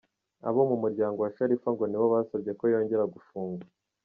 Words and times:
Abo 0.47 0.61
mu 0.69 0.75
muryango 0.83 1.17
wa 1.21 1.31
Sharifa 1.35 1.69
ngo 1.73 1.83
nibo 1.87 2.05
basabye 2.13 2.51
ko 2.59 2.63
yongera 2.73 3.11
gufungwa. 3.15 3.65